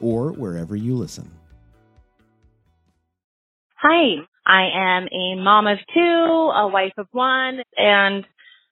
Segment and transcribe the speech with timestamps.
[0.00, 1.30] or wherever you listen.
[3.76, 8.24] Hi, I am a mom of two, a wife of one, and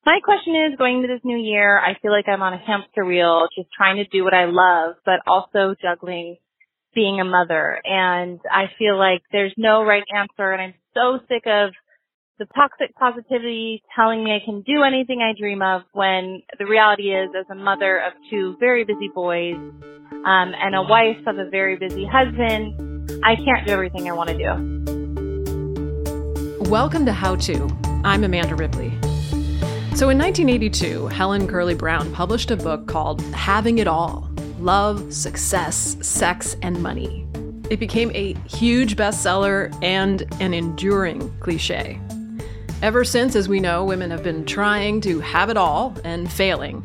[0.06, 3.04] my question is going into this new year, I feel like I'm on a hamster
[3.04, 6.36] wheel, just trying to do what I love, but also juggling
[6.94, 7.80] being a mother.
[7.84, 11.70] And I feel like there's no right answer and I'm so sick of
[12.38, 17.14] the toxic positivity telling me I can do anything I dream of when the reality
[17.14, 21.48] is as a mother of two very busy boys, um, and a wife of a
[21.48, 24.52] very busy husband, I can't do everything I want to do.
[26.70, 27.74] Welcome to How To.
[28.04, 28.90] I'm Amanda Ripley.
[29.94, 34.28] So in 1982, Helen Gurley Brown published a book called Having It All
[34.58, 37.26] Love, Success, Sex, and Money.
[37.70, 41.98] It became a huge bestseller and an enduring cliche.
[42.82, 46.84] Ever since, as we know, women have been trying to have it all and failing.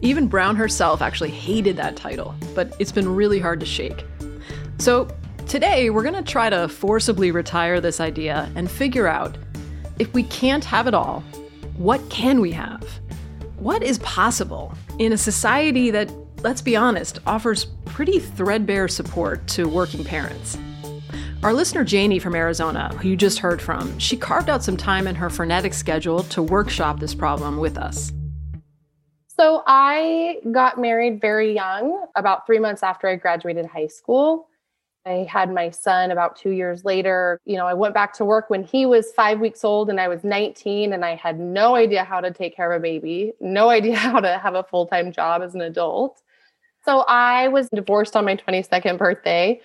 [0.00, 4.06] Even Brown herself actually hated that title, but it's been really hard to shake.
[4.78, 5.08] So,
[5.46, 9.36] today we're going to try to forcibly retire this idea and figure out
[9.98, 11.20] if we can't have it all,
[11.76, 12.82] what can we have?
[13.58, 16.10] What is possible in a society that,
[16.42, 20.56] let's be honest, offers pretty threadbare support to working parents?
[21.46, 25.06] Our listener Janie from Arizona, who you just heard from, she carved out some time
[25.06, 28.10] in her frenetic schedule to workshop this problem with us.
[29.28, 34.48] So I got married very young, about three months after I graduated high school.
[35.06, 37.40] I had my son about two years later.
[37.44, 40.08] You know, I went back to work when he was five weeks old and I
[40.08, 43.70] was 19, and I had no idea how to take care of a baby, no
[43.70, 46.20] idea how to have a full time job as an adult.
[46.84, 49.60] So I was divorced on my 22nd birthday.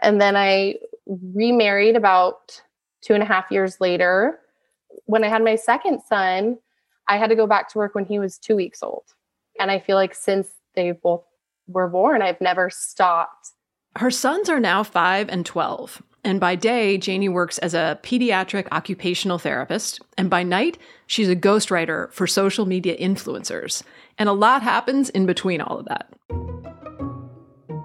[0.00, 2.60] And then I remarried about
[3.02, 4.38] two and a half years later.
[5.06, 6.58] When I had my second son,
[7.08, 9.04] I had to go back to work when he was two weeks old.
[9.60, 11.24] And I feel like since they both
[11.68, 13.50] were born, I've never stopped.
[13.96, 16.02] Her sons are now five and 12.
[16.24, 20.00] And by day, Janie works as a pediatric occupational therapist.
[20.18, 23.84] And by night, she's a ghostwriter for social media influencers.
[24.18, 26.12] And a lot happens in between all of that.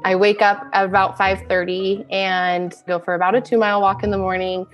[0.03, 4.17] I wake up at about 5:30 and go for about a 2-mile walk in the
[4.17, 4.65] morning.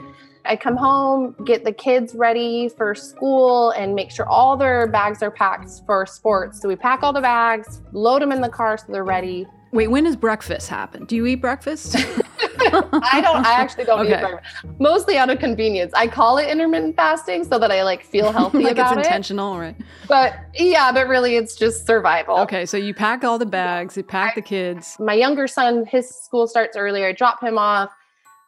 [0.45, 5.21] I come home, get the kids ready for school and make sure all their bags
[5.21, 6.61] are packed for sports.
[6.61, 9.45] So we pack all the bags, load them in the car so they're ready.
[9.73, 11.03] Wait, when does breakfast happen?
[11.05, 11.97] Do you eat breakfast?
[12.93, 13.45] I don't.
[13.45, 14.23] I actually don't okay.
[14.23, 14.69] eat.
[14.79, 15.93] Mostly out of convenience.
[15.95, 19.55] I call it intermittent fasting so that I like feel healthy like about it's intentional,
[19.55, 19.59] it.
[19.59, 19.75] right?
[20.07, 22.37] But yeah, but really, it's just survival.
[22.39, 23.97] Okay, so you pack all the bags.
[23.97, 24.97] You pack I, the kids.
[24.99, 27.07] My younger son, his school starts earlier.
[27.07, 27.89] I drop him off.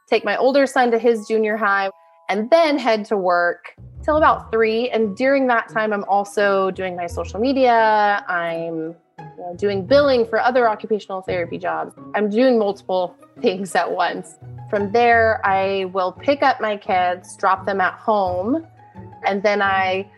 [0.07, 1.89] Take my older son to his junior high,
[2.29, 4.89] and then head to work till about three.
[4.89, 8.23] And during that time, I'm also doing my social media.
[8.27, 8.95] I'm
[9.39, 11.93] know, doing billing for other occupational therapy jobs.
[12.15, 14.35] I'm doing multiple things at once.
[14.69, 18.65] From there, I will pick up my kids, drop them at home,
[19.25, 20.09] and then I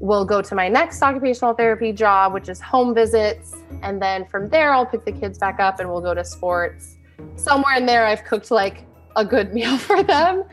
[0.00, 3.54] will go to my next occupational therapy job, which is home visits.
[3.82, 6.96] And then from there, I'll pick the kids back up and we'll go to sports.
[7.36, 8.84] Somewhere in there, I've cooked like
[9.16, 10.44] a good meal for them.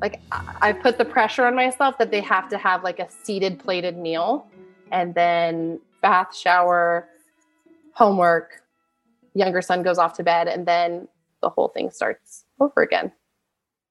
[0.00, 0.20] Like
[0.60, 3.96] I put the pressure on myself that they have to have like a seated plated
[3.96, 4.46] meal
[4.90, 7.08] and then bath, shower,
[7.94, 8.62] homework,
[9.34, 11.08] younger son goes off to bed, and then
[11.42, 13.12] the whole thing starts over again.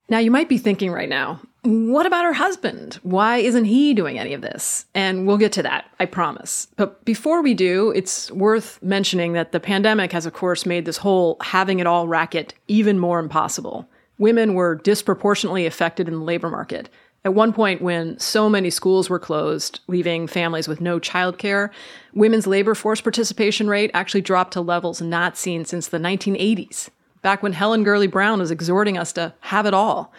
[0.10, 2.96] Now, you might be thinking right now, what about her husband?
[3.04, 4.86] Why isn't he doing any of this?
[4.94, 6.68] And we'll get to that, I promise.
[6.76, 10.98] But before we do, it's worth mentioning that the pandemic has, of course, made this
[10.98, 13.88] whole having it all racket even more impossible.
[14.18, 16.90] Women were disproportionately affected in the labor market.
[17.24, 21.70] At one point, when so many schools were closed, leaving families with no childcare,
[22.14, 26.90] women's labor force participation rate actually dropped to levels not seen since the 1980s,
[27.22, 30.12] back when Helen Gurley Brown was exhorting us to have it all.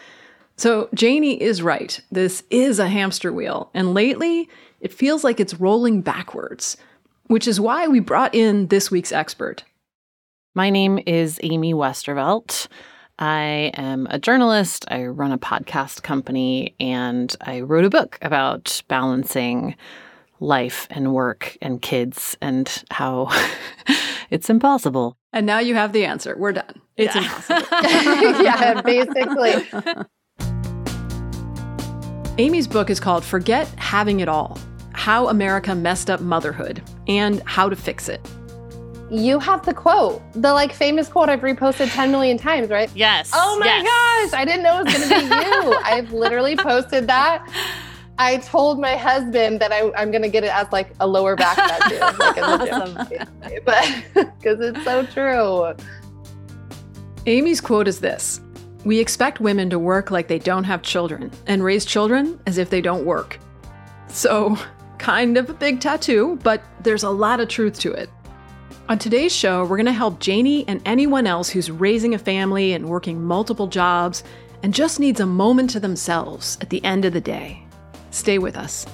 [0.57, 1.99] So Janie is right.
[2.13, 4.49] This is a hamster wheel, and lately
[4.81, 6.77] it feels like it's rolling backwards,
[7.27, 9.65] which is why we brought in this week's expert.
[10.55, 12.69] My name is Amy Westervelt.
[13.23, 18.83] I am a journalist, I run a podcast company, and I wrote a book about
[18.89, 19.77] balancing
[20.41, 23.29] life and work and kids and how
[24.31, 25.17] it's impossible.
[25.33, 26.35] And now you have the answer.
[26.37, 26.83] We're done.
[26.97, 27.23] It's Yeah.
[27.23, 28.43] impossible.
[28.43, 29.71] yeah, basically.
[32.39, 34.59] Amy's book is called Forget Having It All
[34.95, 38.21] How America Messed Up Motherhood and How to Fix It.
[39.13, 42.91] You have the quote, the like famous quote I've reposted 10 million times, right?
[42.95, 43.31] Yes.
[43.35, 44.31] Oh my yes.
[44.33, 45.35] gosh, I didn't know it was going to be
[45.69, 45.75] you.
[45.85, 47.47] I've literally posted that.
[48.17, 51.37] I told my husband that I, I'm going to get it as like a lower
[51.37, 55.75] back tattoo, like in the gym, but because it's so true.
[57.27, 58.41] Amy's quote is this
[58.87, 62.71] We expect women to work like they don't have children and raise children as if
[62.71, 63.39] they don't work.
[64.09, 64.57] So,
[64.97, 68.09] kind of a big tattoo, but there's a lot of truth to it.
[68.89, 72.73] On today's show, we're going to help Janie and anyone else who's raising a family
[72.73, 74.25] and working multiple jobs
[74.65, 77.65] and just needs a moment to themselves at the end of the day.
[78.11, 78.85] Stay with us.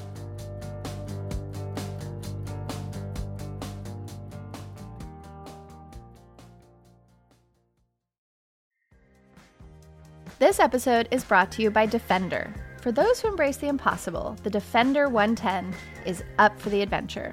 [10.38, 12.52] This episode is brought to you by Defender.
[12.82, 15.75] For those who embrace the impossible, the Defender 110
[16.06, 17.32] is up for the adventure.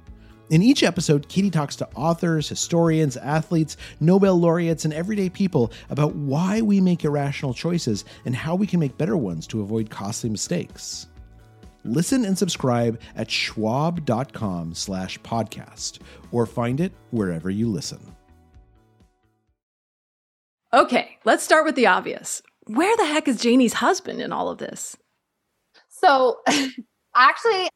[0.51, 6.13] In each episode, Katie talks to authors, historians, athletes, Nobel laureates, and everyday people about
[6.13, 10.29] why we make irrational choices and how we can make better ones to avoid costly
[10.29, 11.07] mistakes.
[11.85, 15.99] Listen and subscribe at schwab.com slash podcast
[16.33, 18.01] or find it wherever you listen.
[20.73, 22.41] Okay, let's start with the obvious.
[22.67, 24.97] Where the heck is Janie's husband in all of this?
[25.87, 26.41] So
[27.15, 27.69] actually,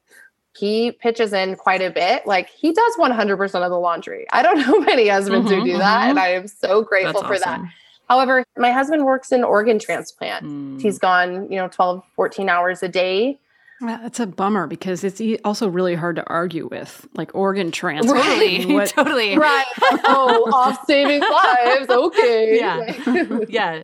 [0.57, 2.25] he pitches in quite a bit.
[2.25, 4.25] Like he does 100% of the laundry.
[4.31, 6.05] I don't know many husbands who Mhm, do that.
[6.05, 6.09] mhm.
[6.11, 7.61] And I am so grateful for that.
[8.09, 10.45] However, my husband works in organ transplant.
[10.45, 10.77] Hmm.
[10.79, 13.39] He's gone, you know, 12, 14 hours a day.
[13.81, 18.23] That's a bummer because it's e- also really hard to argue with, like organ transplant.
[18.23, 18.65] Totally.
[18.73, 19.37] What- totally.
[19.37, 19.65] Right.
[20.05, 21.89] oh, off saving lives.
[21.89, 22.57] Okay.
[22.57, 23.39] Yeah.
[23.49, 23.81] yeah.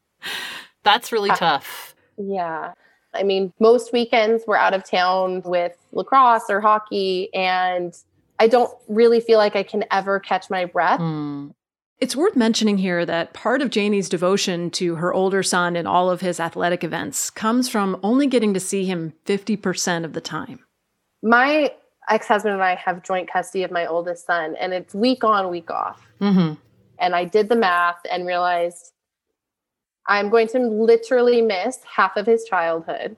[0.83, 1.95] That's really Uh, tough.
[2.17, 2.71] Yeah.
[3.13, 7.95] I mean, most weekends we're out of town with lacrosse or hockey, and
[8.39, 10.99] I don't really feel like I can ever catch my breath.
[10.99, 11.49] Hmm.
[11.99, 16.09] It's worth mentioning here that part of Janie's devotion to her older son and all
[16.09, 20.61] of his athletic events comes from only getting to see him 50% of the time.
[21.21, 21.71] My
[22.09, 25.51] ex husband and I have joint custody of my oldest son, and it's week on,
[25.51, 26.01] week off.
[26.19, 26.55] Mm-hmm.
[26.97, 28.93] And I did the math and realized
[30.07, 33.15] I'm going to literally miss half of his childhood.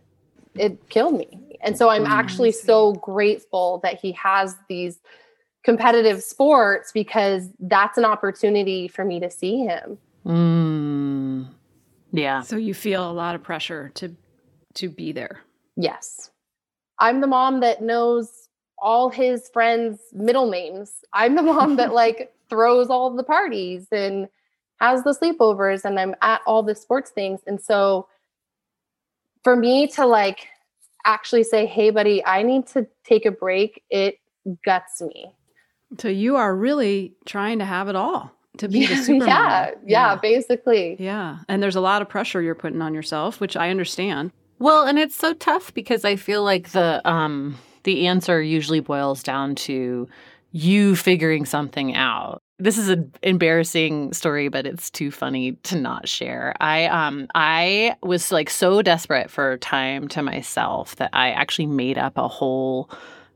[0.55, 1.57] It killed me.
[1.61, 4.99] And so I'm Mm, actually so grateful that he has these
[5.63, 9.97] competitive sports because that's an opportunity for me to see him.
[10.25, 11.47] Mm.
[12.11, 12.41] Yeah.
[12.41, 14.15] So you feel a lot of pressure to
[14.75, 15.41] to be there.
[15.75, 16.31] Yes.
[16.99, 20.91] I'm the mom that knows all his friends' middle names.
[21.13, 24.27] I'm the mom that like throws all the parties and
[24.79, 27.39] has the sleepovers and I'm at all the sports things.
[27.47, 28.07] And so
[29.43, 30.47] for me to like
[31.05, 34.15] actually say, "Hey buddy, I need to take a break." It
[34.65, 35.33] guts me.
[35.99, 39.27] So you are really trying to have it all to be the supermom.
[39.27, 40.95] yeah, yeah, basically.
[40.99, 41.39] Yeah.
[41.47, 44.31] And there's a lot of pressure you're putting on yourself, which I understand.
[44.59, 49.23] Well, and it's so tough because I feel like the um the answer usually boils
[49.23, 50.07] down to
[50.51, 52.42] you figuring something out.
[52.63, 56.53] This is an embarrassing story, but it's too funny to not share.
[56.61, 61.97] I um I was like so desperate for time to myself that I actually made
[61.97, 62.89] up a whole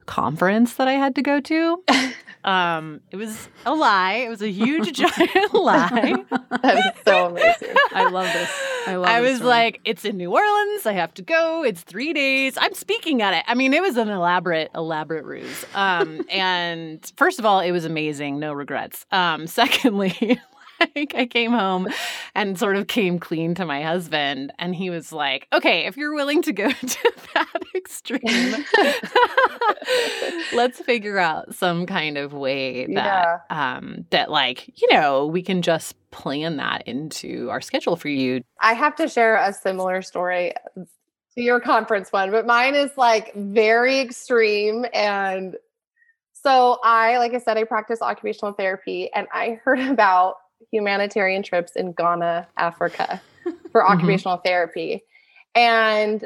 [0.08, 1.84] conference that I had to go to.
[2.44, 4.14] Um, it was a lie.
[4.26, 6.16] It was a huge giant lie.
[6.62, 7.76] That is so amazing.
[7.92, 8.50] I love this.
[8.86, 9.50] I love I was story.
[9.50, 10.86] like, it's in New Orleans.
[10.86, 11.64] I have to go.
[11.64, 12.58] It's three days.
[12.58, 13.44] I'm speaking at it.
[13.48, 15.66] I mean, it was an elaborate, elaborate ruse.
[15.76, 18.40] Um, and first of all, it was amazing.
[18.40, 19.06] No regrets.
[19.12, 20.40] Um, secondly,
[20.96, 21.88] like I came home
[22.36, 26.14] and sort of came clean to my husband, and he was like, "Okay, if you're
[26.14, 28.66] willing to go to that extreme,
[30.54, 35.62] let's figure out some kind of way that um that like you know we can
[35.62, 40.54] just plan that into our schedule for you I have to share a similar story
[40.76, 44.86] to your conference one, but mine is like very extreme.
[44.94, 45.56] And
[46.34, 50.36] so I, like I said, I practice occupational therapy and I heard about
[50.72, 53.22] humanitarian trips in Ghana, Africa
[53.72, 53.90] for Mhm.
[53.92, 55.04] occupational therapy.
[55.56, 56.26] And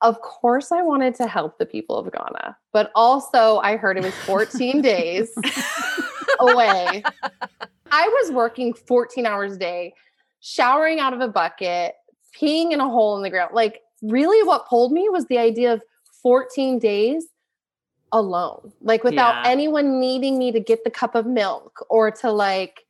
[0.00, 4.02] of course, I wanted to help the people of Ghana, but also I heard it
[4.02, 5.30] was 14 days
[6.40, 7.04] away.
[7.90, 9.94] I was working 14 hours a day,
[10.40, 11.94] showering out of a bucket,
[12.38, 13.54] peeing in a hole in the ground.
[13.54, 15.82] Like, really, what pulled me was the idea of
[16.22, 17.26] 14 days
[18.12, 19.50] alone, like without Yeah.
[19.50, 22.83] anyone needing me to get the cup of milk or to like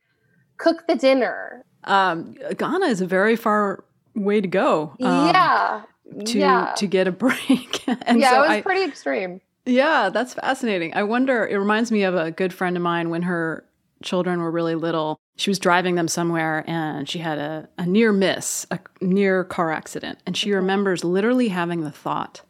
[0.64, 1.62] cook the dinner.
[1.84, 4.94] um, Ghana is a very far way to go.
[5.02, 5.82] um, yeah.
[6.26, 6.74] To yeah.
[6.76, 7.82] to get a break.
[8.06, 9.40] and yeah, so it was I, pretty extreme.
[9.66, 10.94] Yeah, that's fascinating.
[10.94, 13.64] I wonder, it reminds me of a good friend of mine when her
[14.02, 15.18] children were really little.
[15.36, 19.72] She was driving them somewhere and she had a, a near miss, a near car
[19.72, 20.18] accident.
[20.26, 22.42] And she remembers literally having the thought,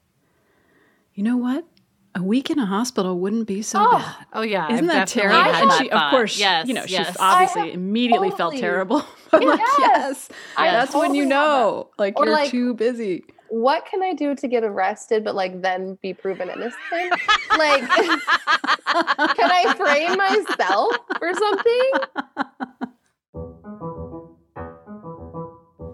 [1.15, 1.65] you know what?
[2.17, 4.27] A week in a hospital wouldn't be so Oh, bad.
[4.35, 5.41] oh yeah Isn't that terrible?
[5.43, 9.05] had And that she, of course, yes you know, she obviously have immediately felt terrible.
[9.33, 9.79] I'm like, Yes.
[9.79, 11.29] yes, I that's when you totally that.
[11.29, 13.25] know, like Or you're like- too busy.
[13.49, 16.75] What can I do to get arrested, but like then be proven innocent?
[17.57, 21.91] like, can I frame myself for something?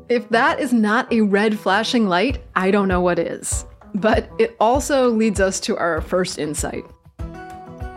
[0.09, 3.65] If that is not a red flashing light, I don't know what is.
[3.95, 6.85] But it also leads us to our first insight.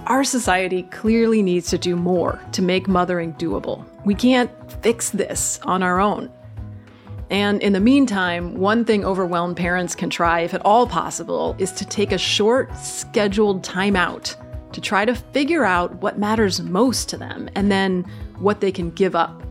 [0.08, 3.86] Our society clearly needs to do more to make mothering doable.
[4.06, 6.30] We can't fix this on our own.
[7.30, 11.72] And in the meantime, one thing overwhelmed parents can try, if at all possible, is
[11.74, 14.36] to take a short, scheduled time out
[14.74, 18.04] to try to figure out what matters most to them and then
[18.40, 19.42] what they can give up.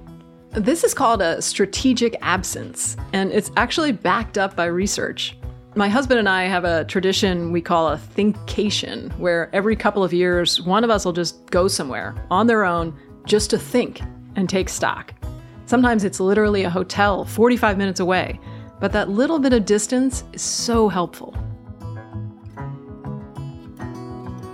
[0.50, 5.37] This is called a strategic absence, and it's actually backed up by research.
[5.75, 10.12] My husband and I have a tradition we call a thinkcation, where every couple of
[10.12, 14.02] years, one of us will just go somewhere on their own just to think
[14.37, 15.14] and take stock.
[15.64, 18.38] Sometimes it's literally a hotel 45 minutes away,
[18.81, 21.35] but that little bit of distance is so helpful.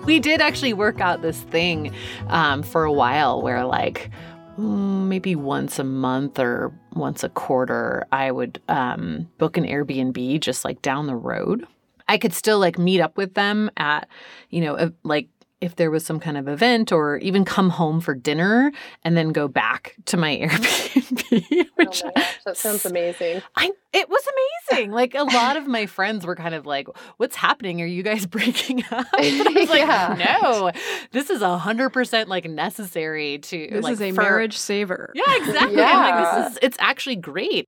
[0.09, 1.95] we did actually work out this thing
[2.29, 4.11] um, for a while where like
[4.59, 10.65] maybe once a month or once a quarter i would um, book an airbnb just
[10.65, 11.67] like down the road.
[12.11, 14.09] I could still like meet up with them at
[14.51, 15.29] you know a, like
[15.61, 18.71] if there was some kind of event or even come home for dinner
[19.03, 23.43] and then go back to my airbnb oh which oh my gosh, that sounds amazing.
[23.57, 24.23] I it was
[24.71, 24.91] amazing.
[24.93, 27.81] Like a lot of my friends were kind of like, "What's happening?
[27.83, 30.39] Are you guys breaking up?" And I was like, Yeah.
[30.43, 30.71] "No,
[31.13, 35.11] this is a hundred percent like necessary to This like is a for- marriage saver.
[35.15, 35.75] Yeah, exactly.
[35.75, 35.97] I'm Yeah.
[35.99, 37.65] like, this is it's actually great.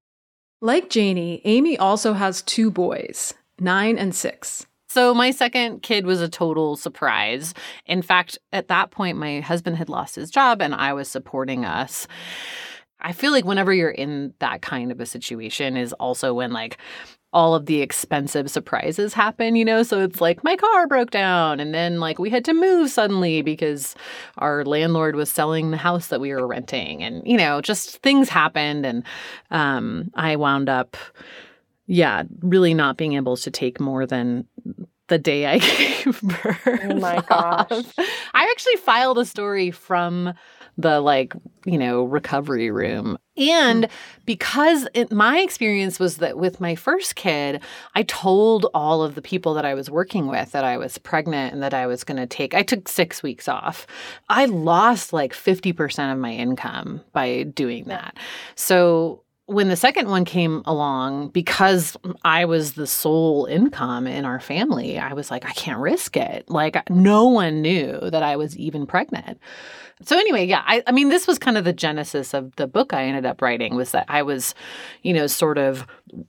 [0.61, 4.67] Like Janie, Amy also has two boys, nine and six.
[4.91, 7.55] So my second kid was a total surprise.
[7.87, 11.65] In fact, at that point, my husband had lost his job and I was supporting
[11.65, 12.09] us.
[12.99, 16.77] I feel like whenever you're in that kind of a situation is also when like
[17.33, 19.85] all of the expensive surprises happen, you know?
[19.85, 23.43] So it's like my car broke down and then like we had to move suddenly
[23.43, 23.95] because
[24.39, 28.29] our landlord was selling the house that we were renting and you know, just things
[28.29, 29.05] happened and
[29.53, 30.97] um I wound up
[31.91, 34.47] yeah, really not being able to take more than
[35.09, 35.59] the day I
[36.05, 36.61] gave birth.
[36.85, 37.67] Oh my gosh.
[37.69, 37.95] off.
[38.33, 40.33] I actually filed a story from
[40.79, 43.19] the like, you know, recovery room.
[43.37, 43.91] And hmm.
[44.25, 47.61] because it, my experience was that with my first kid,
[47.97, 51.53] I told all of the people that I was working with that I was pregnant
[51.53, 53.85] and that I was going to take, I took six weeks off.
[54.29, 58.17] I lost like 50% of my income by doing that.
[58.55, 64.39] So when the second one came along, because I was the sole income in our
[64.39, 66.49] family, I was like, I can't risk it.
[66.49, 69.41] Like, no one knew that I was even pregnant.
[70.03, 72.95] So, anyway, yeah, I, I mean, this was kind of the genesis of the book
[72.95, 74.55] I ended up writing was that I was,
[75.03, 75.85] you know, sort of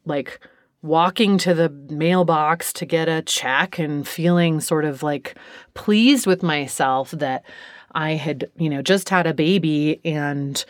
[0.06, 0.40] like
[0.82, 5.38] walking to the mailbox to get a check and feeling sort of like
[5.75, 7.46] pleased with myself that
[7.92, 10.66] I had, you know, just had a baby and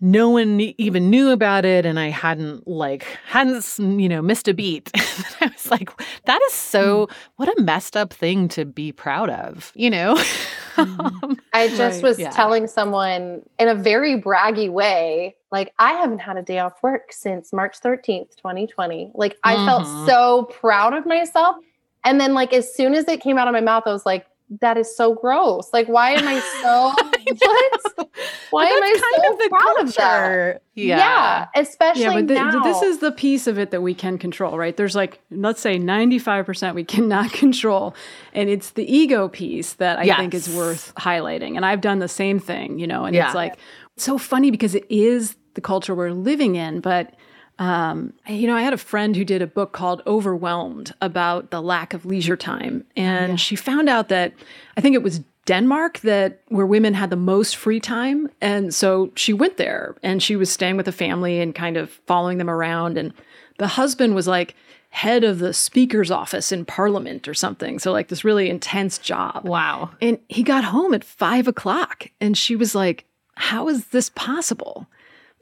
[0.00, 4.54] no one even knew about it and I hadn't like hadn't you know missed a
[4.54, 4.90] beat.
[5.40, 5.90] I was like
[6.24, 7.12] that is so mm.
[7.36, 10.22] what a messed up thing to be proud of, you know.
[10.78, 11.32] Mm-hmm.
[11.52, 12.02] I just right.
[12.04, 12.30] was yeah.
[12.30, 17.12] telling someone in a very braggy way like I haven't had a day off work
[17.12, 19.10] since March 13th, 2020.
[19.14, 19.66] Like I mm-hmm.
[19.66, 21.56] felt so proud of myself
[22.04, 24.26] and then like as soon as it came out of my mouth I was like
[24.60, 25.70] that is so gross.
[25.72, 26.92] Like, why am I so
[27.38, 28.08] what?
[28.50, 29.82] Why am I so proud culture.
[29.82, 30.62] of that?
[30.74, 30.98] Yeah.
[30.98, 32.62] yeah, especially yeah, but the, now.
[32.62, 34.76] This is the piece of it that we can control, right?
[34.76, 37.94] There's like, let's say, ninety five percent we cannot control,
[38.32, 40.18] and it's the ego piece that I yes.
[40.18, 41.56] think is worth highlighting.
[41.56, 43.04] And I've done the same thing, you know.
[43.04, 43.26] And yeah.
[43.26, 43.58] it's like
[43.96, 47.14] so funny because it is the culture we're living in, but
[47.58, 51.60] um, you know, I had a friend who did a book called Overwhelmed about the
[51.60, 52.84] lack of leisure time.
[52.96, 53.36] And yeah.
[53.36, 54.32] she found out that
[54.76, 58.28] I think it was Denmark that where women had the most free time.
[58.40, 61.90] And so she went there and she was staying with a family and kind of
[62.06, 62.96] following them around.
[62.96, 63.12] And
[63.58, 64.54] the husband was like
[64.90, 67.78] head of the speaker's office in parliament or something.
[67.78, 69.48] So, like, this really intense job.
[69.48, 69.90] Wow.
[70.00, 74.86] And he got home at five o'clock and she was like, How is this possible?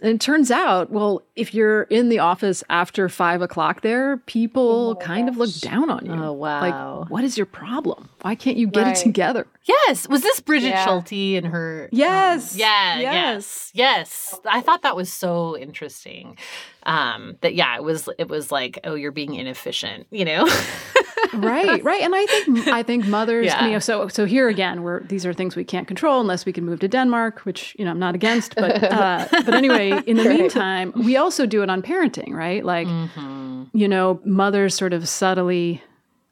[0.02, 4.90] And it turns out, well, if you're in the office after five o'clock there, people
[4.90, 5.34] oh kind gosh.
[5.34, 6.12] of look down on you.
[6.12, 7.00] Oh, wow.
[7.00, 8.10] Like, what is your problem?
[8.20, 8.96] Why can't you get right.
[8.96, 9.46] it together?
[9.64, 10.06] Yes.
[10.06, 10.84] Was this Brigid yeah.
[10.84, 11.88] Schulte and her?
[11.92, 12.52] Yes.
[12.54, 12.98] Um, yeah.
[12.98, 13.72] Yes.
[13.72, 13.72] yes.
[13.74, 14.40] Yes.
[14.44, 16.36] I thought that was so interesting.
[16.82, 20.46] Um, that yeah, it was it was like, oh, you're being inefficient, you know?
[21.34, 22.02] right, right.
[22.02, 23.66] And I think I think mothers, yeah.
[23.66, 26.52] you know, so so here again, where these are things we can't control unless we
[26.52, 30.16] can move to Denmark, which you know I'm not against, but uh, but anyway, in
[30.16, 32.64] the meantime, we also do it on parenting, right?
[32.64, 33.64] Like, mm-hmm.
[33.72, 35.82] you know, mothers sort of subtly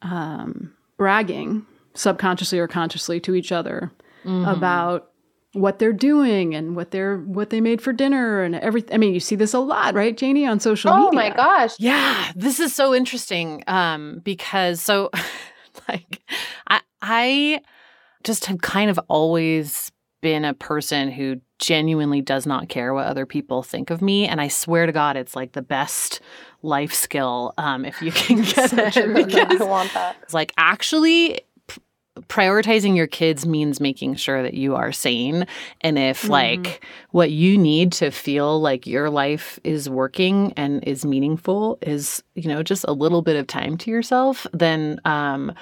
[0.03, 3.93] um, bragging subconsciously or consciously to each other
[4.25, 4.45] mm-hmm.
[4.45, 5.11] about
[5.55, 8.95] what they're doing and what they're what they made for dinner and everything.
[8.95, 11.09] I mean, you see this a lot, right, Janie, on social oh media.
[11.09, 11.75] Oh my gosh.
[11.79, 15.11] Yeah, this is so interesting um because so
[15.89, 16.21] like
[16.69, 17.61] I I
[18.25, 23.27] just have kind of always been a person who genuinely does not care what other
[23.27, 26.21] people think of me and I swear to god it's like the best
[26.63, 30.17] life skill um if you can get so it because I want that.
[30.23, 31.43] It's like actually
[32.23, 35.47] prioritizing your kids means making sure that you are sane.
[35.81, 36.33] And if mm-hmm.
[36.33, 42.23] like what you need to feel like your life is working and is meaningful is
[42.35, 45.53] you know just a little bit of time to yourself then um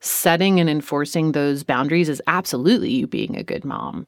[0.00, 4.06] setting and enforcing those boundaries is absolutely you being a good mom.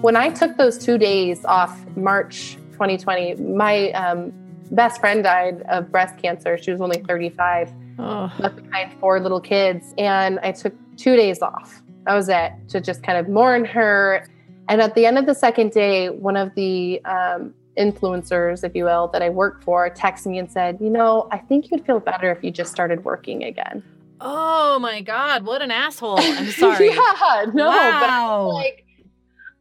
[0.00, 4.32] When i took those 2 days off march 2020 my um,
[4.70, 6.58] best friend died of breast cancer.
[6.58, 8.32] She was only 35 oh.
[8.38, 9.94] left behind four little kids.
[9.98, 11.82] And I took two days off.
[12.04, 14.26] That was it to just kind of mourn her.
[14.68, 18.84] And at the end of the second day, one of the um, influencers, if you
[18.84, 22.00] will, that I work for texted me and said, You know, I think you'd feel
[22.00, 23.82] better if you just started working again.
[24.20, 26.18] Oh my God, what an asshole.
[26.18, 26.88] I'm sorry.
[26.88, 28.48] yeah, no, wow.
[28.48, 28.84] but like,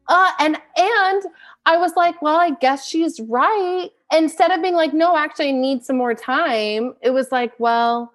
[0.08, 1.24] uh, and and
[1.66, 3.90] I was like, well, I guess she's right.
[4.14, 8.12] Instead of being like, no, actually, I need some more time, it was like, well,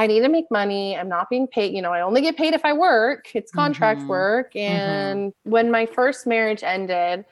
[0.00, 0.96] I need to make money.
[0.96, 1.74] I'm not being paid.
[1.74, 3.28] You know, I only get paid if I work.
[3.34, 4.08] It's contract mm-hmm.
[4.08, 4.54] work.
[4.54, 4.72] Mm-hmm.
[4.72, 5.50] And mm-hmm.
[5.50, 7.26] when my first marriage ended,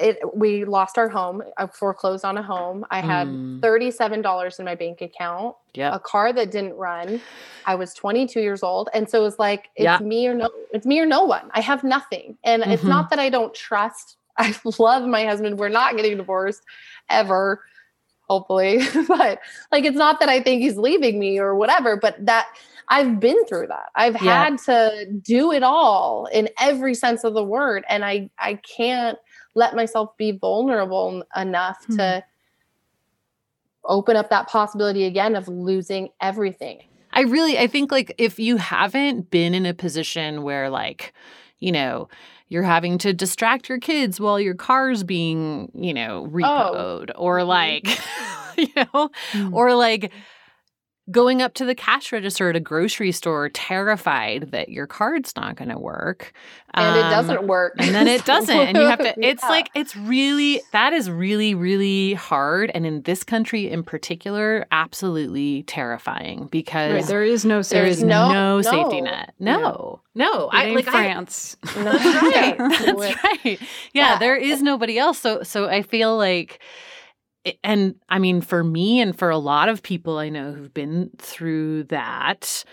[0.00, 1.42] it we lost our home.
[1.56, 2.86] I foreclosed on a home.
[2.92, 3.58] I had mm.
[3.58, 5.56] $37 in my bank account.
[5.74, 5.96] Yeah.
[5.96, 7.20] A car that didn't run.
[7.66, 8.88] I was 22 years old.
[8.94, 9.98] And so it was like, it's yeah.
[9.98, 11.50] me or no, it's me or no one.
[11.50, 12.38] I have nothing.
[12.44, 12.70] And mm-hmm.
[12.70, 14.16] it's not that I don't trust.
[14.38, 15.58] I love my husband.
[15.58, 16.62] We're not getting divorced
[17.10, 17.62] ever
[18.28, 18.80] hopefully.
[19.08, 19.40] but
[19.72, 22.48] like, it's not that I think he's leaving me or whatever, but that
[22.88, 23.90] I've been through that.
[23.94, 24.44] I've yeah.
[24.44, 27.84] had to do it all in every sense of the word.
[27.88, 29.18] And I, I can't
[29.54, 31.96] let myself be vulnerable enough hmm.
[31.96, 32.24] to
[33.84, 36.82] open up that possibility again of losing everything.
[37.12, 41.14] I really, I think like if you haven't been in a position where like,
[41.60, 42.08] you know,
[42.48, 46.30] you're having to distract your kids while your car's being, you know, oh.
[46.30, 47.16] repoed oh.
[47.16, 47.86] or like,
[48.56, 49.52] you know, mm.
[49.52, 50.12] or like
[51.10, 55.56] going up to the cash register at a grocery store terrified that your card's not
[55.56, 56.32] going to work
[56.74, 57.74] and um, it doesn't work.
[57.78, 59.48] and then it doesn't and you have to it's yeah.
[59.48, 65.62] like it's really that is really really hard and in this country in particular absolutely
[65.64, 69.32] terrifying because right, there is no there is no, no, safety net.
[69.38, 70.48] No no, no.
[70.48, 71.56] I like France.
[71.64, 72.58] I, that's right.
[72.58, 73.60] That's right.
[73.92, 74.18] Yeah, yeah.
[74.18, 75.18] there is nobody else.
[75.18, 76.60] So so I feel like
[77.62, 81.10] and I mean, for me and for a lot of people I know who've been
[81.18, 82.64] through that,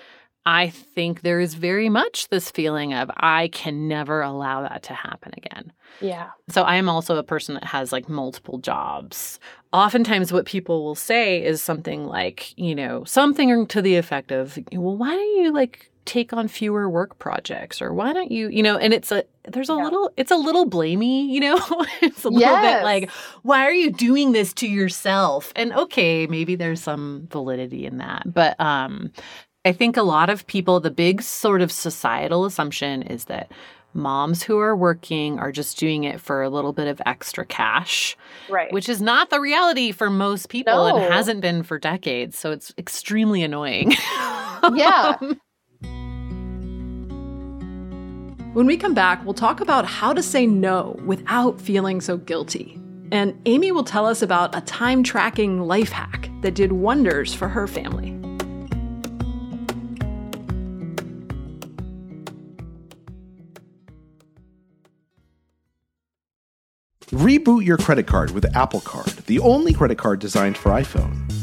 [0.45, 4.93] I think there is very much this feeling of I can never allow that to
[4.93, 5.71] happen again.
[6.01, 6.31] Yeah.
[6.49, 9.39] So I am also a person that has like multiple jobs.
[9.71, 14.57] Oftentimes, what people will say is something like, you know, something to the effect of,
[14.73, 18.61] well, why don't you like take on fewer work projects or why don't you you
[18.61, 19.83] know and it's a there's a yeah.
[19.83, 21.55] little it's a little blamey you know
[22.01, 22.79] it's a little yes.
[22.79, 23.09] bit like
[23.43, 28.23] why are you doing this to yourself and okay maybe there's some validity in that
[28.25, 29.11] but um
[29.65, 33.51] i think a lot of people the big sort of societal assumption is that
[33.93, 38.17] moms who are working are just doing it for a little bit of extra cash.
[38.49, 38.71] Right.
[38.73, 40.97] Which is not the reality for most people no.
[40.97, 42.37] and hasn't been for decades.
[42.37, 43.91] So it's extremely annoying.
[44.73, 45.17] yeah.
[48.53, 52.79] When we come back, we'll talk about how to say no without feeling so guilty.
[53.11, 57.47] And Amy will tell us about a time tracking life hack that did wonders for
[57.47, 58.11] her family.
[67.07, 71.42] Reboot your credit card with Apple Card, the only credit card designed for iPhone.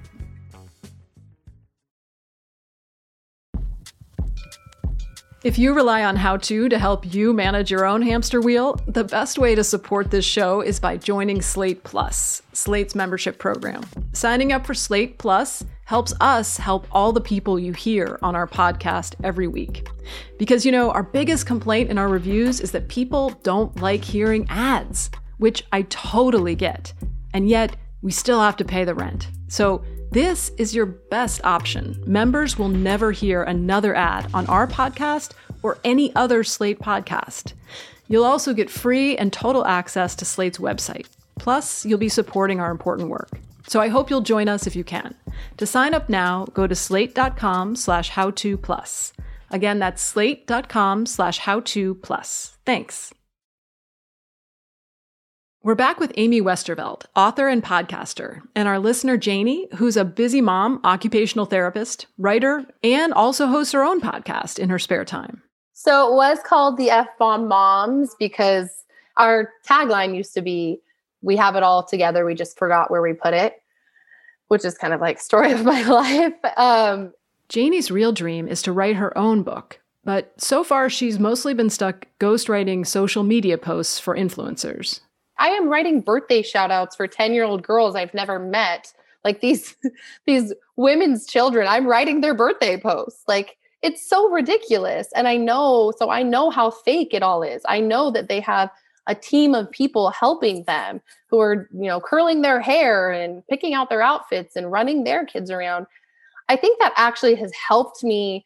[5.43, 9.03] If you rely on How To to help you manage your own hamster wheel, the
[9.03, 13.83] best way to support this show is by joining Slate Plus, Slate's membership program.
[14.13, 18.45] Signing up for Slate Plus helps us help all the people you hear on our
[18.45, 19.89] podcast every week.
[20.37, 24.45] Because, you know, our biggest complaint in our reviews is that people don't like hearing
[24.47, 26.93] ads, which I totally get.
[27.33, 29.29] And yet, we still have to pay the rent.
[29.47, 32.01] So, this is your best option.
[32.05, 35.31] Members will never hear another ad on our podcast
[35.63, 37.53] or any other Slate podcast.
[38.07, 41.07] You'll also get free and total access to Slate's website.
[41.39, 43.39] Plus, you'll be supporting our important work.
[43.67, 45.15] So I hope you'll join us if you can.
[45.57, 49.13] To sign up now, go to slate.com slash how to plus.
[49.49, 52.57] Again, that's slate.com slash how to plus.
[52.65, 53.13] Thanks.
[55.63, 60.41] We're back with Amy Westervelt, author and podcaster, and our listener Janie, who's a busy
[60.41, 65.43] mom, occupational therapist, writer, and also hosts her own podcast in her spare time.
[65.73, 68.71] So it was called the F Bomb Moms because
[69.17, 70.79] our tagline used to be
[71.21, 73.61] we have it all together, we just forgot where we put it,
[74.47, 76.33] which is kind of like story of my life.
[76.57, 77.13] Um,
[77.49, 81.69] Janie's real dream is to write her own book, but so far she's mostly been
[81.69, 85.01] stuck ghostwriting social media posts for influencers.
[85.41, 88.93] I am writing birthday shout outs for 10 year old girls I've never met.
[89.25, 89.75] Like these,
[90.27, 93.23] these women's children, I'm writing their birthday posts.
[93.27, 95.09] Like it's so ridiculous.
[95.15, 97.63] And I know, so I know how fake it all is.
[97.67, 98.69] I know that they have
[99.07, 101.01] a team of people helping them
[101.31, 105.25] who are, you know, curling their hair and picking out their outfits and running their
[105.25, 105.87] kids around.
[106.49, 108.45] I think that actually has helped me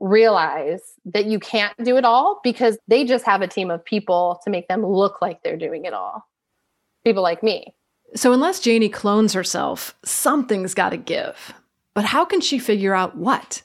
[0.00, 4.40] realize that you can't do it all because they just have a team of people
[4.44, 6.26] to make them look like they're doing it all.
[7.04, 7.74] People like me.
[8.14, 11.52] So, unless Janie clones herself, something's got to give.
[11.94, 13.62] But how can she figure out what?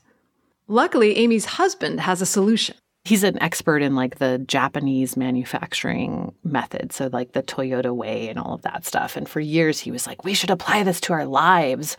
[0.68, 2.76] Luckily, Amy's husband has a solution.
[3.06, 6.92] He's an expert in like the Japanese manufacturing method.
[6.92, 9.16] So, like the Toyota way and all of that stuff.
[9.16, 11.96] And for years, he was like, we should apply this to our lives.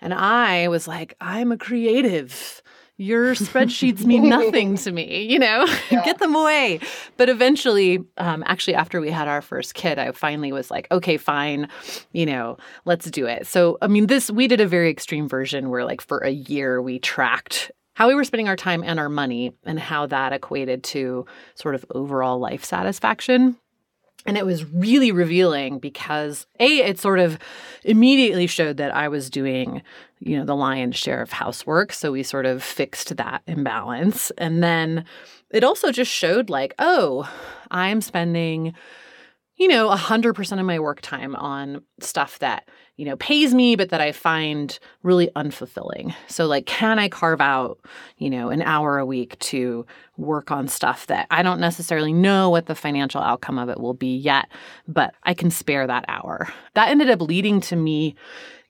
[0.00, 2.62] And I was like, I'm a creative
[2.96, 6.04] your spreadsheets mean nothing to me, you know, yeah.
[6.04, 6.80] get them away.
[7.16, 11.16] But eventually, um, actually, after we had our first kid, I finally was like, okay,
[11.16, 11.68] fine,
[12.12, 13.46] you know, let's do it.
[13.46, 16.80] So, I mean, this, we did a very extreme version where, like, for a year,
[16.80, 20.82] we tracked how we were spending our time and our money and how that equated
[20.82, 23.56] to sort of overall life satisfaction.
[24.26, 27.38] And it was really revealing because A, it sort of
[27.82, 29.82] immediately showed that I was doing,
[30.18, 31.92] you know, the lion's share of housework.
[31.92, 34.32] So we sort of fixed that imbalance.
[34.38, 35.04] And then
[35.50, 37.30] it also just showed like, oh,
[37.70, 38.74] I'm spending
[39.56, 43.88] you know, 100% of my work time on stuff that, you know, pays me, but
[43.90, 46.14] that I find really unfulfilling.
[46.28, 47.80] So, like, can I carve out,
[48.18, 49.84] you know, an hour a week to
[50.16, 53.94] work on stuff that I don't necessarily know what the financial outcome of it will
[53.94, 54.48] be yet,
[54.86, 56.48] but I can spare that hour?
[56.74, 58.14] That ended up leading to me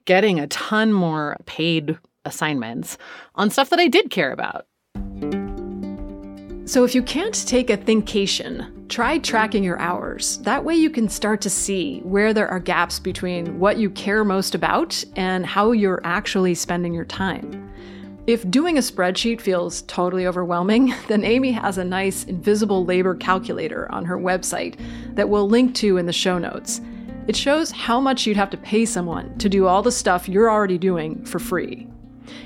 [0.07, 2.97] getting a ton more paid assignments
[3.35, 4.67] on stuff that I did care about.
[6.67, 10.39] So, if you can't take a thinkcation, try tracking your hours.
[10.43, 14.23] That way, you can start to see where there are gaps between what you care
[14.23, 17.73] most about and how you're actually spending your time.
[18.29, 23.91] If doing a spreadsheet feels totally overwhelming, then Amy has a nice invisible labor calculator
[23.91, 24.79] on her website
[25.17, 26.81] that we'll link to in the show notes.
[27.27, 30.53] It shows how much you'd have to pay someone to do all the stuff you're
[30.53, 31.89] already doing for free.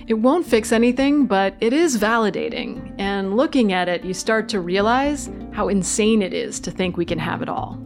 [0.07, 4.61] It won't fix anything, but it is validating, and looking at it, you start to
[4.61, 7.79] realize how insane it is to think we can have it all.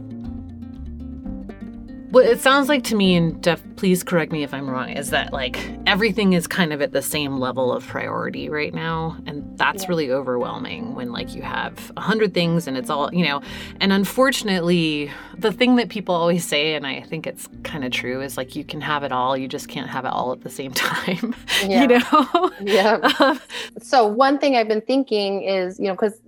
[2.13, 5.09] What it sounds like to me, and Jeff, please correct me if I'm wrong, is
[5.09, 9.17] that like everything is kind of at the same level of priority right now.
[9.25, 9.89] And that's yeah.
[9.89, 13.41] really overwhelming when like you have a hundred things and it's all, you know,
[13.81, 18.21] and unfortunately, the thing that people always say, and I think it's kind of true,
[18.21, 20.51] is like you can have it all, you just can't have it all at the
[20.51, 21.33] same time.
[21.65, 21.81] Yeah.
[21.81, 22.51] you know?
[22.61, 23.11] yeah.
[23.23, 23.39] Um,
[23.81, 26.21] so one thing I've been thinking is, you know, because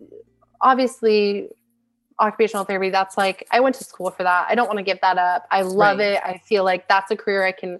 [0.62, 1.50] obviously
[2.20, 4.48] occupational therapy that's like i went to school for that.
[4.50, 5.46] I don't want to give that up.
[5.52, 6.14] I love right.
[6.14, 6.22] it.
[6.24, 7.80] I feel like that's a career i can you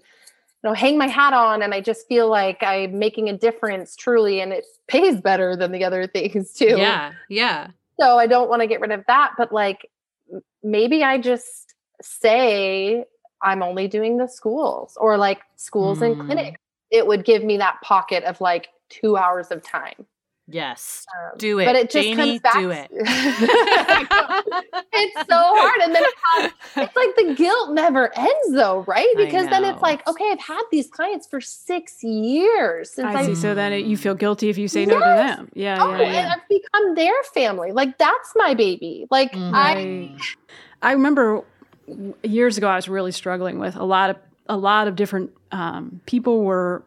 [0.62, 4.40] know hang my hat on and i just feel like i'm making a difference truly
[4.40, 6.76] and it pays better than the other things too.
[6.76, 7.68] Yeah yeah.
[7.98, 9.90] So i don't want to get rid of that but like
[10.62, 13.04] maybe i just say
[13.42, 16.12] i'm only doing the schools or like schools mm.
[16.12, 16.60] and clinics.
[16.90, 20.06] It would give me that pocket of like two hours of time
[20.48, 21.64] Yes, um, do it.
[21.64, 22.54] But it just Jamie, comes back.
[22.54, 22.88] Do it.
[24.92, 26.04] it's so hard, and then
[26.76, 29.12] it's like the guilt never ends, though, right?
[29.16, 33.26] Because then it's like, okay, I've had these clients for six years since I, I
[33.26, 33.34] see.
[33.34, 34.88] So then it, you feel guilty if you say yes.
[34.88, 35.50] no to them.
[35.54, 36.34] Yeah, oh, yeah, yeah.
[36.36, 37.72] I've become their family.
[37.72, 39.08] Like that's my baby.
[39.10, 39.52] Like mm-hmm.
[39.52, 40.16] I,
[40.80, 41.42] I remember
[42.22, 44.16] years ago, I was really struggling with a lot of
[44.48, 46.84] a lot of different um, people were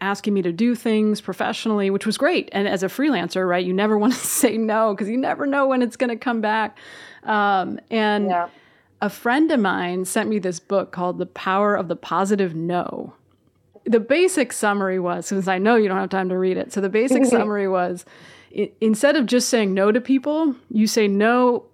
[0.00, 2.48] asking me to do things professionally, which was great.
[2.52, 5.66] And as a freelancer, right, you never want to say no because you never know
[5.66, 6.78] when it's going to come back.
[7.22, 8.48] Um, and yeah.
[9.00, 13.14] a friend of mine sent me this book called The Power of the Positive No.
[13.84, 16.80] The basic summary was, since I know you don't have time to read it, so
[16.80, 18.04] the basic summary was
[18.80, 21.64] instead of just saying no to people, you say no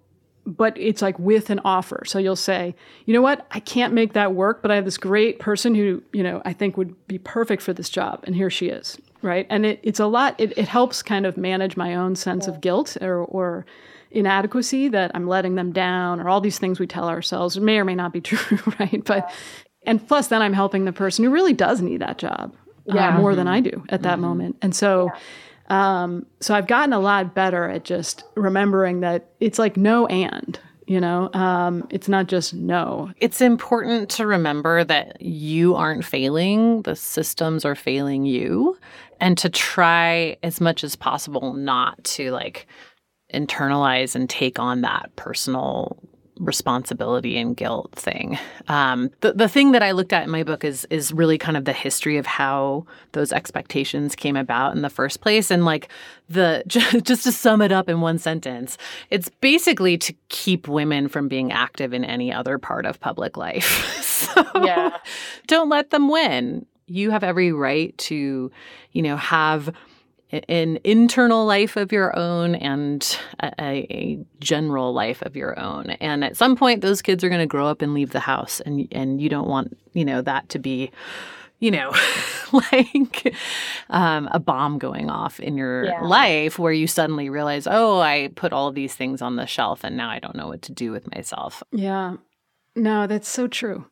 [0.45, 2.03] but it's like with an offer.
[2.05, 2.75] So you'll say,
[3.05, 6.03] you know what, I can't make that work, but I have this great person who,
[6.11, 8.23] you know, I think would be perfect for this job.
[8.25, 8.97] And here she is.
[9.21, 9.47] Right.
[9.49, 12.59] And it, it's a lot, it, it helps kind of manage my own sense of
[12.59, 13.65] guilt or, or
[14.11, 17.85] inadequacy that I'm letting them down or all these things we tell ourselves may or
[17.85, 18.59] may not be true.
[18.79, 19.03] Right.
[19.03, 19.33] But,
[19.85, 22.53] and plus then I'm helping the person who really does need that job
[22.89, 23.15] uh, yeah.
[23.15, 24.21] uh, more than I do at that mm-hmm.
[24.21, 24.57] moment.
[24.61, 25.19] And so, yeah
[25.67, 30.59] um, so I've gotten a lot better at just remembering that it's like no and,
[30.87, 33.11] you know, um, it's not just no.
[33.17, 38.77] It's important to remember that you aren't failing, the systems are failing you,
[39.19, 42.67] and to try as much as possible not to like
[43.33, 45.97] internalize and take on that personal
[46.45, 48.37] responsibility and guilt thing.
[48.67, 51.57] Um, the the thing that I looked at in my book is is really kind
[51.57, 55.89] of the history of how those expectations came about in the first place, and like
[56.29, 58.77] the just, to sum it up in one sentence,
[59.09, 64.01] it's basically to keep women from being active in any other part of public life.
[64.01, 64.97] so yeah.
[65.47, 66.65] don't let them win.
[66.87, 68.51] You have every right to,
[68.91, 69.73] you know, have
[70.49, 75.91] an internal life of your own and a, a, general life of your own.
[75.91, 78.59] And at some point, those kids are going to grow up and leave the house,
[78.61, 80.91] and and you don't want you know that to be,
[81.59, 81.91] you know,
[82.51, 83.35] like
[83.89, 86.01] um, a bomb going off in your yeah.
[86.01, 89.95] life where you suddenly realize, oh, I put all these things on the shelf, and
[89.95, 91.61] now I don't know what to do with myself.
[91.71, 92.15] Yeah,
[92.75, 93.85] no, that's so true.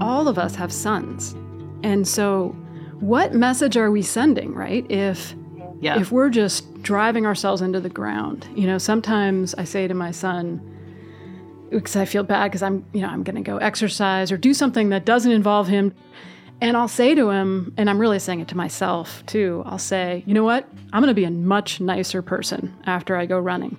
[0.00, 1.36] All of us have sons
[1.84, 2.48] and so,
[3.00, 4.90] what message are we sending, right?
[4.90, 5.34] If
[5.80, 6.00] yeah.
[6.00, 10.10] if we're just driving ourselves into the ground, you know, sometimes I say to my
[10.10, 10.62] son,
[11.68, 14.54] because I feel bad because I'm, you know, I'm going to go exercise or do
[14.54, 15.94] something that doesn't involve him.
[16.62, 20.22] And I'll say to him, and I'm really saying it to myself too, I'll say,
[20.26, 20.66] you know what?
[20.92, 23.76] I'm going to be a much nicer person after I go running.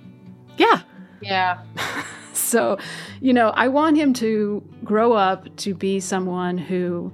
[0.58, 0.82] Yeah.
[1.20, 1.62] Yeah.
[2.32, 2.78] so,
[3.20, 7.12] you know, I want him to grow up to be someone who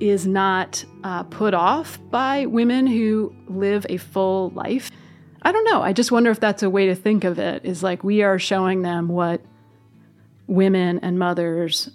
[0.00, 4.90] is not uh, put off by women who live a full life.
[5.42, 5.82] I don't know.
[5.82, 8.38] I just wonder if that's a way to think of it is like we are
[8.38, 9.40] showing them what
[10.46, 11.90] women and mothers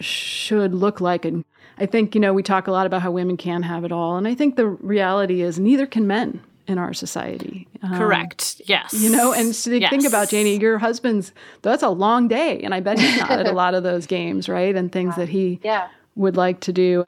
[0.00, 1.24] should look like.
[1.24, 1.44] And
[1.78, 4.16] I think, you know, we talk a lot about how women can have it all.
[4.16, 7.68] And I think the reality is neither can men in our society.
[7.82, 8.60] Um, Correct.
[8.66, 8.92] Yes.
[8.92, 9.90] You know, and so yes.
[9.90, 13.48] think about Janie, your husband's that's a long day, and I bet he's not at
[13.48, 14.74] a lot of those games, right?
[14.74, 15.88] And things that he yeah.
[16.14, 17.04] would like to do.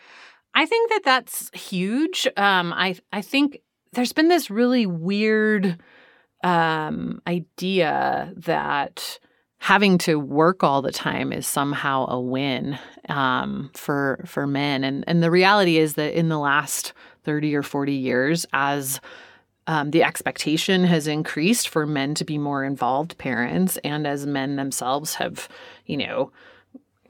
[0.55, 2.29] I think that that's huge.
[2.37, 3.61] Um, I I think
[3.93, 5.79] there's been this really weird
[6.43, 9.19] um, idea that
[9.59, 15.05] having to work all the time is somehow a win um, for for men, and
[15.07, 16.93] and the reality is that in the last
[17.25, 19.01] thirty or forty years, as
[19.67, 24.57] um, the expectation has increased for men to be more involved parents, and as men
[24.57, 25.49] themselves have,
[25.87, 26.31] you know,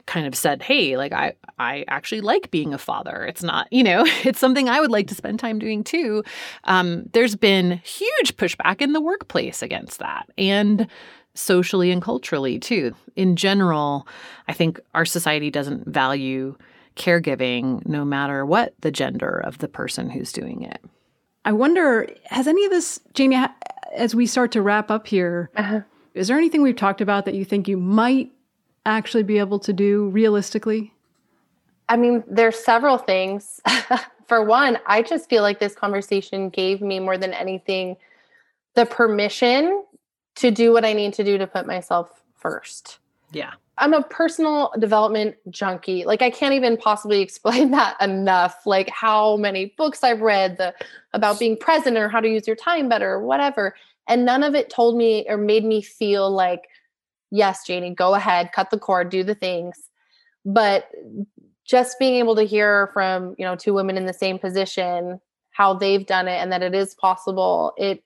[0.05, 3.25] kind of said, "Hey, like I I actually like being a father.
[3.25, 6.23] It's not, you know, it's something I would like to spend time doing too."
[6.65, 10.87] Um, there's been huge pushback in the workplace against that, and
[11.33, 12.95] socially and culturally too.
[13.15, 14.07] In general,
[14.47, 16.55] I think our society doesn't value
[16.95, 20.81] caregiving no matter what the gender of the person who's doing it.
[21.43, 23.37] I wonder, has any of this, Jamie,
[23.93, 25.81] as we start to wrap up here, uh-huh.
[26.13, 28.31] is there anything we've talked about that you think you might
[28.85, 30.93] actually be able to do realistically?
[31.89, 33.61] I mean, there's several things.
[34.27, 37.97] For one, I just feel like this conversation gave me more than anything
[38.73, 39.83] the permission
[40.35, 42.99] to do what I need to do to put myself first.
[43.31, 43.53] Yeah.
[43.77, 46.05] I'm a personal development junkie.
[46.05, 48.65] Like I can't even possibly explain that enough.
[48.65, 50.73] Like how many books I've read the
[51.13, 53.75] about being present or how to use your time better or whatever.
[54.07, 56.69] And none of it told me or made me feel like,
[57.31, 59.89] yes, Janie, go ahead, cut the cord, do the things.
[60.45, 60.89] But
[61.63, 65.19] just being able to hear from, you know, two women in the same position,
[65.51, 68.03] how they've done it and that it is possible, it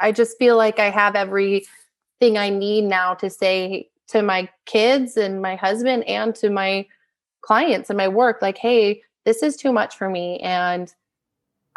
[0.00, 5.16] I just feel like I have everything I need now to say to my kids
[5.16, 6.86] and my husband and to my
[7.40, 10.94] clients and my work like hey this is too much for me and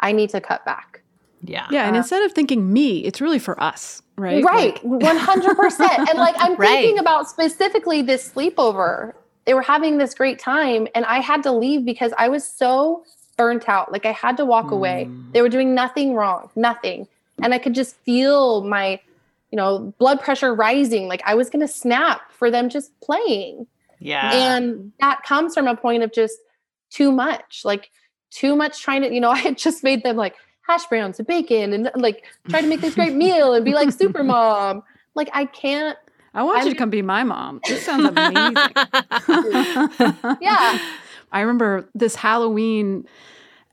[0.00, 1.02] i need to cut back.
[1.42, 1.66] Yeah.
[1.70, 6.18] Yeah and uh, instead of thinking me it's really for us right right 100% and
[6.18, 6.68] like i'm right.
[6.68, 9.14] thinking about specifically this sleepover
[9.46, 13.04] they were having this great time and i had to leave because i was so
[13.36, 14.72] burnt out like i had to walk mm.
[14.72, 17.08] away they were doing nothing wrong nothing
[17.42, 19.00] and i could just feel my
[19.50, 21.08] you know, blood pressure rising.
[21.08, 23.66] Like I was going to snap for them just playing.
[23.98, 24.32] Yeah.
[24.32, 26.38] And that comes from a point of just
[26.90, 27.90] too much, like
[28.30, 30.36] too much trying to, you know, I had just made them like
[30.70, 33.92] hash browns and bacon and like try to make this great meal and be like
[33.92, 34.82] super mom.
[35.14, 35.98] Like I can't.
[36.32, 37.60] I want I'm, you to come be my mom.
[37.66, 38.54] This sounds amazing.
[40.40, 40.78] yeah.
[41.32, 43.06] I remember this Halloween,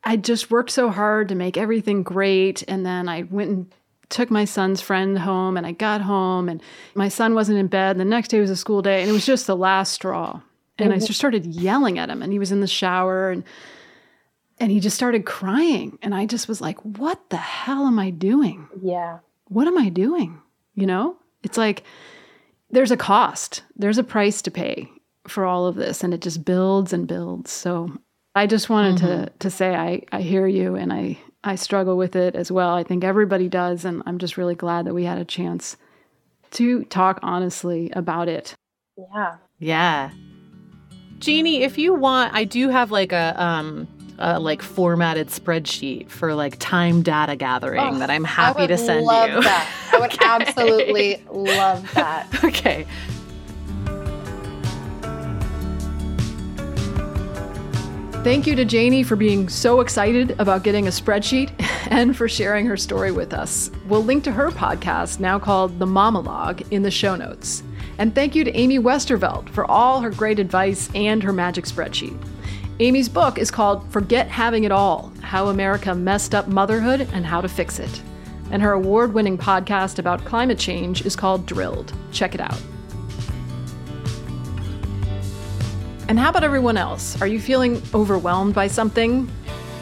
[0.04, 2.64] I just worked so hard to make everything great.
[2.68, 3.74] And then I went and
[4.10, 6.62] took my son's friend home and I got home and
[6.96, 7.92] my son wasn't in bed.
[7.92, 10.42] And the next day was a school day and it was just the last straw.
[10.80, 13.44] And I just started yelling at him and he was in the shower and
[14.60, 18.10] and he just started crying and I just was like, "What the hell am I
[18.10, 19.20] doing?" Yeah.
[19.50, 20.42] What am I doing?
[20.76, 21.18] You know?
[21.44, 21.84] It's like
[22.70, 23.64] there's a cost.
[23.76, 24.90] There's a price to pay
[25.28, 27.52] for all of this and it just builds and builds.
[27.52, 27.92] So
[28.36, 29.24] I just wanted mm-hmm.
[29.26, 32.74] to to say I I hear you and I I struggle with it as well.
[32.74, 33.86] I think everybody does.
[33.86, 35.78] And I'm just really glad that we had a chance
[36.52, 38.54] to talk honestly about it.
[38.98, 39.38] Yeah.
[39.60, 40.12] Yeah.
[41.20, 43.88] Jeannie, if you want, I do have like a, um,
[44.20, 48.78] a like formatted spreadsheet for like time data gathering oh, that I'm oh, happy to
[48.78, 49.42] send love you.
[49.42, 49.90] That.
[49.94, 50.26] I would okay.
[50.26, 52.28] absolutely love that.
[52.44, 52.88] Okay.
[58.24, 61.52] Thank you to Janie for being so excited about getting a spreadsheet
[61.92, 63.72] and for sharing her story with us.
[63.88, 67.64] We'll link to her podcast, now called The Monologue, in the show notes.
[67.98, 72.18] And thank you to Amy Westervelt for all her great advice and her magic spreadsheet.
[72.80, 77.42] Amy's book is called Forget Having It All How America Messed Up Motherhood and How
[77.42, 78.04] to Fix It.
[78.52, 81.92] And her award winning podcast about climate change is called Drilled.
[82.12, 82.62] Check it out.
[86.08, 87.20] And how about everyone else?
[87.20, 89.28] Are you feeling overwhelmed by something?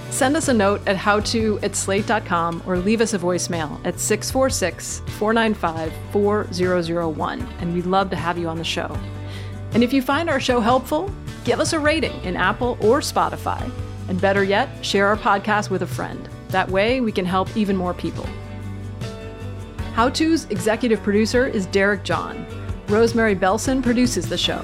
[0.09, 5.01] Send us a note at howto at slate.com or leave us a voicemail at 646
[5.19, 8.97] 495 4001, and we'd love to have you on the show.
[9.73, 11.11] And if you find our show helpful,
[11.43, 13.69] give us a rating in Apple or Spotify.
[14.07, 16.29] And better yet, share our podcast with a friend.
[16.49, 18.25] That way, we can help even more people.
[19.93, 22.45] How To's executive producer is Derek John.
[22.87, 24.63] Rosemary Belson produces the show.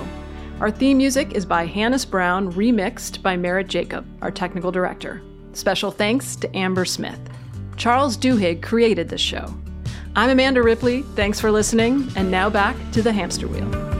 [0.60, 5.22] Our theme music is by Hannis Brown, remixed by Merritt Jacob, our technical director.
[5.54, 7.20] Special thanks to Amber Smith.
[7.78, 9.54] Charles Duhigg created this show.
[10.16, 11.02] I'm Amanda Ripley.
[11.16, 12.12] Thanks for listening.
[12.16, 13.91] And now back to the hamster wheel.